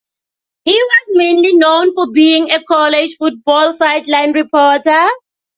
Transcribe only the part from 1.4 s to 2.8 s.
known for being a